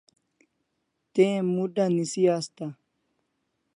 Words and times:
Te 1.13 1.25
mut'a 1.53 1.85
nisi 1.95 2.21
asta 2.37 2.65